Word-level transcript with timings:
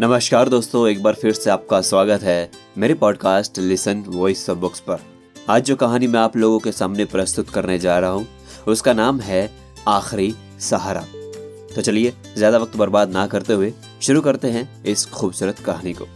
नमस्कार 0.00 0.48
दोस्तों, 0.48 0.86
एक 0.88 1.02
बार 1.02 1.14
फिर 1.14 1.32
से 1.32 1.50
आपका 1.50 1.80
स्वागत 1.80 2.22
है 2.22 2.50
मेरे 2.78 2.94
podcast 2.94 3.58
listen 3.58 4.02
voice 4.08 4.48
of 4.50 4.58
books 4.58 4.80
पर। 4.80 4.98
आज 5.50 5.62
जो 5.64 5.76
कहानी 5.76 6.06
मैं 6.06 6.18
आप 6.20 6.36
लोगों 6.36 6.58
के 6.58 6.72
सामने 6.72 7.04
प्रस्तुत 7.04 7.48
करने 7.50 7.78
जा 7.78 7.98
रहा 7.98 8.10
हूँ, 8.10 8.26
उसका 8.68 8.92
नाम 8.92 9.20
है 9.20 9.40
आखिरी 9.88 10.34
सहारा। 10.60 11.00
तो 11.74 11.82
चलिए, 11.82 12.12
ज़्यादा 12.36 12.58
वक्त 12.58 12.76
बर्बाद 12.76 13.10
ना 13.10 13.26
करते 13.26 13.52
हुए 13.52 13.72
शुरू 14.02 14.20
करते 14.20 14.50
हैं 14.50 14.84
इस 14.84 15.04
खूबसूरत 15.06 15.58
कहानी 15.58 15.92
को। 15.92 16.06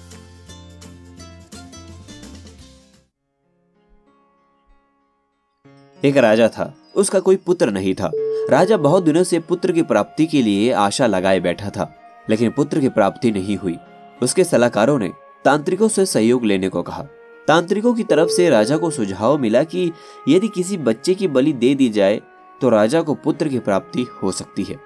एक 6.02 6.16
राजा 6.16 6.48
था, 6.48 6.72
उसका 6.94 7.20
कोई 7.20 7.36
पुत्र 7.36 7.70
नहीं 7.70 7.94
था। 7.94 8.10
राजा 8.50 8.76
बहुत 8.76 9.02
दिनों 9.02 9.24
से 9.24 9.40
पुत्र 9.40 9.72
की 9.72 9.82
प्राप्ति 9.82 10.26
के 10.26 10.42
लिए 10.42 10.70
आशा 10.72 11.06
लगाए 11.06 11.40
बैठा 11.40 11.70
था। 11.70 11.92
लेकिन 12.30 12.50
पुत्र 12.50 12.80
की 12.80 12.88
प्राप्ति 12.88 13.30
नहीं 13.30 13.56
हुई। 13.56 13.78
उसके 14.22 14.44
सलाहकारों 14.44 14.98
ने 14.98 15.10
तांत्रिकों 15.44 15.88
से 15.88 16.06
सहयोग 16.06 16.44
लेने 16.44 16.68
को 16.68 16.82
कहा। 16.82 17.02
तांत्रिकों 17.48 17.92
की 17.94 18.02
तरफ़ 18.02 18.28
से 18.28 18.48
राजा 18.50 18.76
को 18.76 18.90
सुझाव 18.90 19.38
मिला 19.38 19.62
कि 19.62 19.90
यदि 20.28 20.48
किसी 20.48 20.76
बच्चे 20.78 21.14
की 21.14 21.28
बलि 21.28 21.52
दे 21.52 21.74
दी 21.74 21.88
जाए 21.88 22.20
तो 22.60 22.68
राजा 22.68 23.00
को 23.02 23.14
पुत्र 23.14 23.48
की 23.48 23.58
प्राप्ति 23.58 24.02
हो 24.22 24.32
सकती 24.32 24.62
है। 24.62 24.76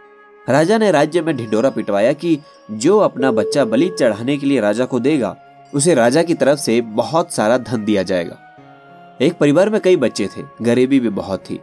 राजा 0.48 0.78
ने 0.78 0.90
राज्य 0.90 1.22
में 1.22 1.36
ढिंडोरा 1.36 1.70
पिटवाया 1.70 2.12
कि 2.12 2.38
जो 2.70 2.98
अपना 2.98 3.30
बच्चा 3.32 3.64
बलि 3.64 3.88
चढ़ाने 3.98 4.36
के 4.36 4.46
लिए 4.46 4.60
राजा 4.60 4.84
को 4.84 5.00
देगा, 5.00 5.36
उसे 5.74 5.94
राजा 5.94 6.22
की 6.22 6.34
तरफ़ 6.34 6.58
से 6.58 6.80
बहुत 6.80 7.32
सारा 7.32 7.58
धन 7.58 7.84
दिया 7.84 8.02
जाएगा। 8.02 8.38
एक 9.22 9.32
परिवार 9.32 9.70
में 9.70 9.80
कई 9.80 9.96
बच्चे 9.96 10.26
थे, 10.26 10.42
गरीबी 10.62 11.00
भी 11.00 11.08
बहुत 11.08 11.40
थी। 11.40 11.60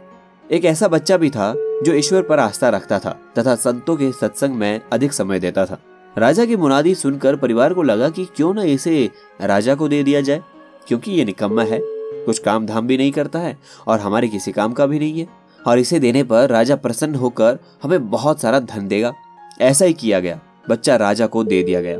एक 0.50 0.64
ऐसा 0.64 0.88
बच्चा 0.88 1.16
भी 1.16 1.30
था 1.30 1.52
जो 1.82 1.92
ईश्वर 1.92 2.22
पर 2.22 2.38
आस्था 2.38 2.68
रखता 2.68 2.98
था 2.98 3.20
तथा 3.38 3.54
संतों 3.54 3.96
के 3.96 4.12
सत्संग 4.12 4.54
में 4.54 4.80
अधिक 4.92 5.12
समय 5.12 5.40
देता 5.40 5.66
था। 5.66 5.78
राजा 6.18 6.44
की 6.44 6.56
मुनादी 6.56 6.94
सुनकर 6.94 7.36
परिवार 7.36 7.74
को 7.74 7.82
लगा 7.82 8.08
कि 8.08 8.24
क्यों 8.36 8.54
न 8.54 8.58
इसे 8.58 9.10
राजा 9.40 9.74
को 9.74 9.88
दे 9.88 10.02
दिया 10.02 10.20
जाए, 10.20 10.42
क्योंकि 10.88 11.12
ये 11.12 11.24
निकम्मा 11.24 11.62
है। 11.62 11.78
कुछ 11.82 12.38
काम 12.38 12.66
धाम 12.66 12.86
भी 12.86 12.96
नहीं 12.96 13.12
करता 13.12 13.38
है 13.38 13.58
और 13.86 14.00
हमारे 14.00 14.28
किसी 14.28 14.52
काम 14.52 14.72
का 14.72 14.86
भी 14.86 14.98
नहीं 14.98 15.20
है। 15.20 15.26
और 15.66 15.78
इसे 15.78 15.98
देने 15.98 16.22
पर 16.22 16.50
राजा 16.50 16.76
प्रसन्न 16.76 17.14
होकर 17.14 17.58
हमें 17.82 18.10
बहुत 18.10 18.40
सारा 18.40 18.60
धन 18.60 18.88
देगा। 18.88 19.12
ऐसा 19.60 19.84
ही 19.84 19.92
किया 19.92 20.20
गया। 20.20 20.40
बच्चा 20.68 20.96
राजा 20.96 21.26
को 21.26 21.44
दे 21.44 21.62
दिया 21.62 21.80
गया। 21.80 21.98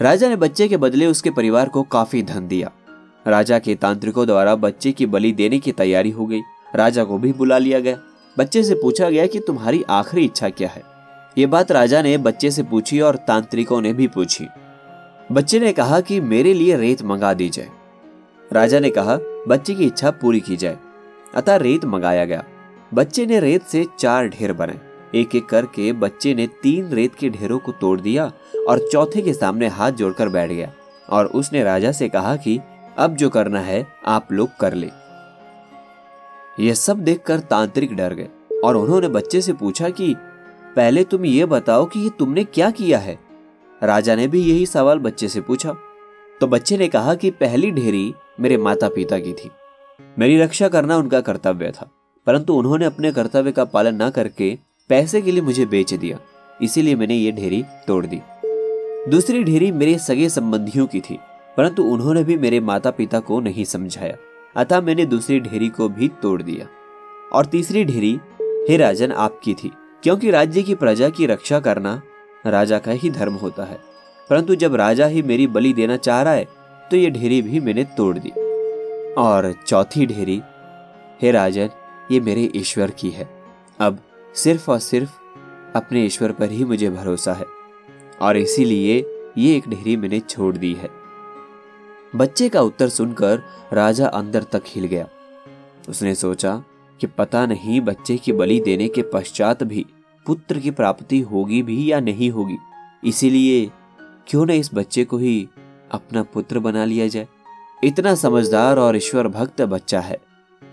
राजा 0.00 0.28
ने 0.28 0.36
बच्चे 0.36 0.68
के 0.68 0.76
बदले 0.76 1.06
उसके 1.06 1.30
परिवार 1.30 1.68
को 1.68 1.82
काफ़ी 1.82 2.22
धन 2.22 2.48
दिया। 2.48 2.70
राजा 3.26 3.58
के 3.58 3.74
तांत्रिकों 3.74 4.26
द्वारा 4.26 4.54
बच्चे 4.54 4.92
की 4.92 5.06
बलि 5.06 5.32
देने 5.32 5.58
की 5.58 5.72
तैयारी 5.72 6.10
हो 6.10 6.26
गई। 6.26 6.40
राजा 6.74 7.04
को 7.04 7.18
भी 7.18 7.32
बुला 7.32 7.58
लिया 7.58 7.80
गया। 7.80 7.98
बच्चे 8.38 8.64
से 8.64 8.74
पूछा 8.74 9.10
गया 9.10 9.26
कि 9.26 9.40
तुम्हारी 9.40 9.84
आखिरी 9.90 10.24
इच्छा 10.24 10.48
क्या 10.48 10.68
है? 10.68 10.82
ये 11.38 11.46
बात 11.46 11.72
राजा 11.72 12.02
ने 12.02 12.18
बच्चे 12.18 12.50
से 12.50 12.62
पूछी 12.62 13.00
और 13.00 13.16
तांत्रिकों 13.16 13.80
ने 13.80 13.92
भी 13.92 14.08
पूछी। 14.08 14.46
बच्चे 15.32 15.60
ने 15.60 15.72
कहा 15.72 16.00
कि 16.00 16.20
मेरे 16.20 16.54
लिए 16.54 16.76
रेत 16.76 17.02
मंगा 17.02 17.34
दी 17.34 17.48
जाए। 17.48 17.68
राजा 18.52 18.78
ने 18.78 18.90
कहा, 18.90 19.18
बच्चे 19.48 19.74
की 19.74 19.86
इच्छा 19.86 20.10
पूरी 20.10 20.40
की 20.40 20.56
जाए। 20.56 20.78
अतः 21.34 21.56
रेत 21.56 21.84
मंगाया 21.84 22.24
गया। 22.24 22.44
बच्चे 22.94 23.26
ने 23.26 23.40
रेत 23.40 23.62
से 23.62 23.86
चार 23.98 24.28
ढेर 24.28 24.52
बनाए 24.52 24.80
एक 25.14 25.34
एक 25.34 25.46
करके 25.46 25.92
बच्चे 25.92 26.34
ने 26.34 26.46
तीन 26.46 26.90
रेत 26.90 27.14
के 27.14 27.30
ढेरों 27.30 27.58
को 27.58 27.72
तोड़ 27.72 28.00
दिया 28.00 28.32
और 28.68 28.88
चौथे 28.92 29.22
के 29.22 29.32
सामने 29.32 29.68
हाथ 29.68 29.92
जोड़कर 29.92 30.28
बैठ 30.28 30.50
गया। 30.50 30.72
और 31.10 31.26
उसने 31.26 31.64
राजा 31.64 31.92
से 31.92 32.08
कहा 32.08 32.36
कि, 32.36 32.60
अब 32.98 33.16
जो 33.16 33.30
करना 33.30 33.60
है, 33.60 33.86
आप 34.06 34.32
लोग 34.32 34.56
कर 34.60 34.74
ले। 34.74 34.90
यह 36.60 36.74
सब 36.74 36.98
देखकर 36.98 37.40
तांत्रिक 37.40 37.94
डर 37.94 38.14
गए 38.14 38.28
और 38.64 38.76
उन्होंने 38.76 39.08
बच्चे 39.08 39.40
से 39.40 39.52
पूछा 39.52 39.88
कि, 39.90 40.14
पहले 40.76 41.04
तुम 41.04 41.24
ये 41.24 41.44
बताओ 41.46 41.84
कि 41.86 42.00
ये 42.00 42.10
तुमने 42.18 42.44
क्या 42.44 42.70
किया 42.70 42.98
है? 42.98 43.18
राजा 43.82 44.14
ने 44.14 44.26
भी 44.28 44.40
यही 44.40 44.66
सवाल 44.66 44.98
बच्चे 44.98 45.28
से 45.28 45.40
पूछा। 45.40 45.74
तो 46.40 46.46
बच्चे 46.46 46.76
ने 46.76 46.88
कहा 46.88 47.14
कि 47.14 47.30
पहली 47.30 47.70
ढेरी 47.70 48.14
मेरे 48.40 48.56
माता 48.56 48.88
पिता 48.88 49.18
की 49.18 49.32
थी। 49.32 49.50
मेरी 50.18 50.38
रक्षा 50.38 50.68
करना 50.68 50.96
उनका 50.96 51.20
कर्तव्य 51.20 51.70
था, 51.70 51.90
परंतु 52.26 52.54
उन्होंने 52.54 52.84
अपने 52.84 53.12
कर्तव्य 53.12 53.52
का 53.52 53.64
पालन 53.64 54.02
न 54.02 54.10
करके 54.10 54.56
पैसे 54.90 55.22
के 55.22 55.32
लिए 55.32 55.42
मुझे 55.42 55.66
बेच 55.66 55.94
दिया। 55.94 56.18
इसीलिए 56.62 56.94
मैंने 56.94 57.14
ये 57.14 57.32
ढेरी 57.32 57.62
तोड़ 57.86 58.04
दी। 58.06 58.20
दूसरी 59.10 59.42
ढेरी 59.44 59.70
मेरे 59.72 59.98
सगे 59.98 60.28
संबंधियों 60.28 60.86
की 60.86 61.00
थी, 61.00 61.18
परंतु 61.56 61.84
उन्होंने 61.84 62.24
भी 62.24 62.36
मेरे 62.36 62.60
माता 62.60 62.90
पिता 62.90 63.20
को 63.20 63.40
नहीं 63.40 63.64
समझाया। 63.64 64.16
अतः 64.56 64.80
मैंने 64.80 65.04
दूसरी 65.04 65.40
ढेरी 65.40 65.68
को 65.68 65.88
भी 65.88 66.08
तोड़ 66.08 66.42
दिया। 66.42 66.66
और 67.32 67.46
तीसरी 67.46 67.84
ढेरी, 67.84 68.20
हे 68.42 68.76
राजन, 68.76 69.12
आपकी 69.12 69.54
थी, 69.54 69.72
क्योंकि 70.02 70.30
राज्य 70.30 70.62
की 70.62 70.74
प्रजा 70.74 71.08
की 71.08 71.26
रक्षा 71.26 71.60
करना 71.60 72.02
राजा 72.46 72.78
का 72.78 72.92
ही 72.92 73.10
धर्म 73.10 73.34
होता 73.34 73.64
है। 73.64 73.80
परंतु 74.30 74.54
जब 74.54 74.74
राजा 74.74 75.06
ही 75.06 75.22
मेरी 75.22 75.46
बलि 75.46 75.72
देना 75.72 75.96
चाह 75.96 76.22
रहा 76.22 76.32
है 76.32 76.48
तो 76.90 76.96
ये 76.96 77.10
ढेरी 77.10 77.42
भी 77.42 77.60
मैंने 77.60 77.84
तोड़ 77.84 78.18
दी। 78.18 78.30
और 79.12 79.54
चौथी 79.66 80.06
ढेरी, 80.06 80.42
हे 81.22 81.30
राजन, 81.30 81.70
ये 82.10 82.20
मेरे 82.20 82.50
ईश्वर 82.56 82.90
की 82.90 83.10
है। 83.10 83.42
अब 83.80 83.98
सिर्फ़ 84.34 84.70
और 84.70 84.78
सिर्फ़ 84.78 85.10
अपने 85.76 86.04
ईश्वर 86.04 86.32
पर 86.32 86.50
ही 86.50 86.64
मुझे 86.64 86.90
भरोसा 86.90 87.32
है। 87.32 87.44
और 88.20 88.36
इसीलिए 88.36 89.06
ये 89.38 89.56
एक 89.56 89.68
ढेरी 89.68 89.96
मैंने 89.96 90.20
छोड़ 90.20 90.56
दी 90.56 90.74
है। 90.74 91.01
बच्चे 92.16 92.48
का 92.48 92.60
उत्तर 92.60 92.88
सुनकर 92.88 93.42
राजा 93.72 94.06
अंदर 94.06 94.42
तक 94.42 94.62
हिल 94.66 94.84
गया। 94.84 95.08
उसने 95.88 96.14
सोचा 96.14 96.64
कि 97.00 97.06
पता 97.06 97.46
नहीं 97.46 97.80
बच्चे 97.80 98.16
की 98.16 98.32
बलि 98.32 98.60
देने 98.60 98.88
के 98.88 99.02
पश्चात 99.02 99.62
भी 99.62 99.86
पुत्र 100.26 100.58
की 100.58 100.70
प्राप्ति 100.70 101.20
होगी 101.20 101.62
भी 101.62 101.92
या 101.92 102.00
नहीं 102.00 102.30
होगी। 102.30 102.56
इसीलिए 103.04 103.70
क्यों 104.26 104.46
न 104.46 104.50
इस 104.50 104.70
बच्चे 104.74 105.04
को 105.04 105.18
ही 105.18 105.48
अपना 105.92 106.22
पुत्र 106.22 106.58
बना 106.58 106.84
लिया 106.84 107.08
जाए। 107.08 107.28
इतना 107.84 108.14
समझदार 108.14 108.78
और 108.78 108.96
ईश्वर 108.96 109.28
भक्त 109.28 109.62
बच्चा 109.62 110.00
है। 110.00 110.18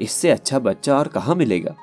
इससे 0.02 0.30
अच्छा 0.30 0.60
बच्चा 0.60 1.00
और 1.00 1.08
कहा 1.08 1.34
मिलेगा? 1.34 1.76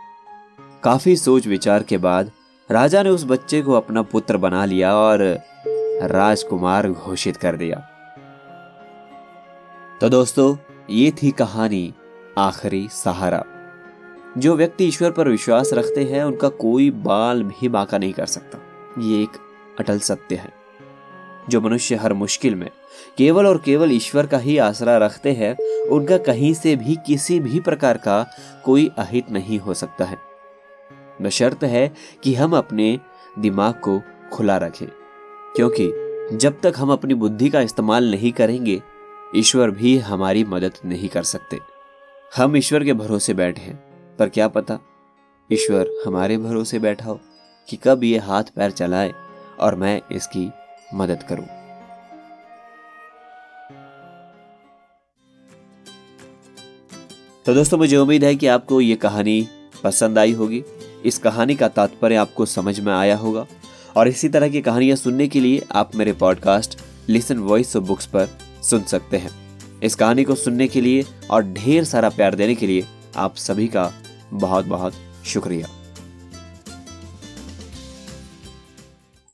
काफ़ी 0.82 1.16
सोच 1.16 1.46
विचार 1.46 1.82
के 1.82 1.98
बाद 1.98 2.30
राजा 2.70 3.02
ने 3.02 3.08
उस 3.08 3.24
बच्चे 3.24 3.62
को 3.62 3.72
अपना 3.72 4.02
पुत्र 4.02 4.36
बना 4.36 4.64
लिया 4.64 4.96
और 4.96 5.40
राजकुमार 6.02 6.90
घोषित 6.90 7.36
कर 7.36 7.56
दिया। 7.56 7.90
तो 10.00 10.08
दोस्तों, 10.08 10.56
ये 10.90 11.10
थी 11.12 11.30
कहानी 11.30 11.94
आखिरी 12.38 12.88
सहारा। 12.92 13.42
जो 14.38 14.54
व्यक्ति 14.56 14.84
ईश्वर 14.84 15.10
पर 15.10 15.28
विश्वास 15.28 15.70
रखते 15.72 16.02
हैं, 16.04 16.22
उनका 16.24 16.48
कोई 16.48 16.90
बाल 16.90 17.42
भी 17.42 17.68
बाका 17.68 17.98
नहीं 17.98 18.12
कर 18.12 18.26
सकता। 18.26 18.58
ये 19.02 19.22
एक 19.22 19.36
अटल 19.80 19.98
सत्य 19.98 20.34
है, 20.34 20.52
जो 21.48 21.60
मनुष्य 21.60 21.94
हर 21.94 22.12
मुश्किल 22.12 22.54
में 22.54 22.68
केवल 23.18 23.46
और 23.46 23.58
केवल 23.58 23.92
ईश्वर 23.92 24.26
का 24.26 24.38
ही 24.38 24.56
आसरा 24.58 24.96
रखते 24.96 25.32
हैं, 25.32 25.54
उनका 25.88 26.18
कहीं 26.18 26.52
से 26.54 26.74
भी 26.76 26.96
किसी 27.06 27.38
भी 27.40 27.60
प्रकार 27.60 27.98
का 27.98 28.24
कोई 28.64 28.86
अहित 28.98 29.30
नहीं 29.30 29.58
हो 29.58 29.74
सकता 29.74 30.04
है। 30.04 30.18
बशर्त 31.22 31.64
है 31.64 31.90
कि 32.22 32.34
हम 32.34 32.56
अपने 32.56 32.98
दिमाग 33.38 33.80
को 33.80 34.00
खुला 34.32 34.56
रखें, 34.56 34.88
क्योंकि 35.56 36.36
जब 36.36 36.60
तक 36.60 36.74
हम 36.76 36.92
अपनी 36.92 37.14
बुद्धि 37.14 37.50
का 37.50 37.60
इस्तेमाल 37.60 38.10
नहीं 38.10 38.32
करेंगे 38.32 38.80
ईश्वर 39.34 39.70
भी 39.70 39.98
हमारी 39.98 40.44
मदद 40.44 40.72
नहीं 40.84 41.08
कर 41.08 41.22
सकते। 41.22 41.58
हम 42.36 42.56
ईश्वर 42.56 42.84
के 42.84 42.92
भरोसे 42.92 43.34
बैठे 43.34 43.62
हैं, 43.62 43.76
पर 44.16 44.28
क्या 44.28 44.48
पता 44.48 44.78
ईश्वर 45.52 45.90
हमारे 46.06 46.38
भरोसे 46.38 46.78
बैठा 46.78 47.04
हो 47.04 47.20
कि 47.68 47.78
कब 47.84 48.04
ये 48.04 48.18
हाथ 48.18 48.42
पैर 48.42 48.70
चलाए 48.70 49.12
और 49.60 49.74
मैं 49.74 50.02
इसकी 50.12 50.50
मदद 50.94 51.22
करूँ। 51.22 51.46
तो 57.46 57.54
दोस्तों, 57.54 57.78
मुझे 57.78 57.96
उम्मीद 57.96 58.24
है 58.24 58.34
कि 58.36 58.46
आपको 58.46 58.80
ये 58.80 58.96
कहानी 58.96 59.48
पसंद 59.84 60.18
आई 60.18 60.32
होगी। 60.32 60.64
इस 61.04 61.18
कहानी 61.18 61.54
का 61.54 61.68
तात्पर्य 61.68 62.16
आपको 62.16 62.46
समझ 62.46 62.80
में 62.80 62.92
आया 62.92 63.16
होगा। 63.16 63.46
और 63.96 64.08
इसी 64.08 64.28
तरह 64.28 64.48
की 64.48 64.60
कहानियाँ 64.60 64.96
सुनने 64.96 65.28
के 65.28 65.40
लिए 65.40 65.62
आप 65.72 65.94
मेरे 65.96 66.12
podcast 66.12 66.78
listen 67.08 67.38
voice 67.38 67.76
of 67.76 67.84
books 67.84 68.06
पर 68.06 68.28
सुन 68.62 68.82
सकते 68.82 69.16
हैं। 69.16 69.30
इस 69.82 69.94
कहानी 69.94 70.24
को 70.24 70.34
सुनने 70.34 70.68
के 70.68 70.80
लिए 70.80 71.04
और 71.30 71.42
ढेर 71.42 71.84
सारा 71.84 72.08
प्यार 72.08 72.34
देने 72.34 72.54
के 72.54 72.66
लिए 72.66 72.86
आप 73.16 73.36
सभी 73.36 73.66
का 73.68 73.92
बहुत 74.32 74.64
बहुत 74.64 74.94
शुक्रिया। 75.26 75.68